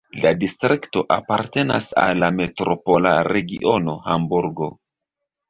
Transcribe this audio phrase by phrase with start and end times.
[0.21, 4.73] La distrikto apartenas al la metropola regiono Hamburgo.